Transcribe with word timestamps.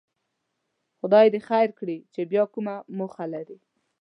خدای 0.99 1.27
دې 1.33 1.39
خیر 1.49 1.69
کړي 1.79 1.97
چې 2.13 2.21
بیا 2.31 2.43
کومه 2.53 2.75
موخه 2.97 3.25
لري. 3.33 3.57